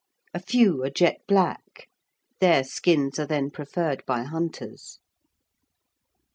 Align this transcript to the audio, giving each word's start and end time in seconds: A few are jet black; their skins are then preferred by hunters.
A 0.33 0.39
few 0.39 0.83
are 0.83 0.89
jet 0.89 1.17
black; 1.27 1.87
their 2.39 2.63
skins 2.63 3.19
are 3.19 3.27
then 3.27 3.51
preferred 3.51 4.03
by 4.07 4.23
hunters. 4.23 4.97